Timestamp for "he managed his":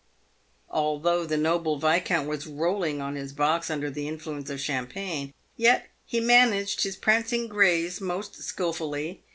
6.07-6.95